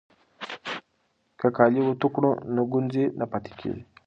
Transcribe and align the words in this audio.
که 1.39 1.47
کالي 1.57 1.81
اوتو 1.85 2.07
کړو 2.15 2.31
نو 2.53 2.61
ګونځې 2.71 3.03
نه 3.19 3.25
پاتې 3.31 3.51
کیږي. 3.59 3.83